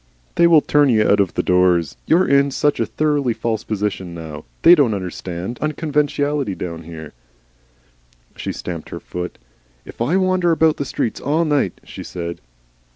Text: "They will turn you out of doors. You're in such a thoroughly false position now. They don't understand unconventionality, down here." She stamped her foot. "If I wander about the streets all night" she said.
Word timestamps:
"They 0.33 0.47
will 0.47 0.61
turn 0.61 0.89
you 0.89 1.07
out 1.07 1.19
of 1.19 1.35
doors. 1.35 1.95
You're 2.07 2.27
in 2.27 2.49
such 2.49 2.79
a 2.79 2.87
thoroughly 2.87 3.33
false 3.35 3.63
position 3.63 4.15
now. 4.15 4.45
They 4.63 4.73
don't 4.73 4.95
understand 4.95 5.59
unconventionality, 5.61 6.55
down 6.55 6.81
here." 6.85 7.13
She 8.35 8.51
stamped 8.51 8.89
her 8.89 8.99
foot. 8.99 9.37
"If 9.85 10.01
I 10.01 10.17
wander 10.17 10.49
about 10.51 10.77
the 10.77 10.85
streets 10.85 11.21
all 11.21 11.45
night" 11.45 11.79
she 11.83 12.01
said. 12.03 12.41